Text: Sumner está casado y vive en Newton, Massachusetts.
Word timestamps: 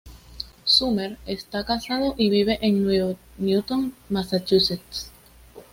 Sumner 0.65 1.19
está 1.27 1.63
casado 1.63 2.15
y 2.17 2.31
vive 2.31 2.57
en 2.63 2.87
Newton, 3.37 3.93
Massachusetts. 4.09 5.11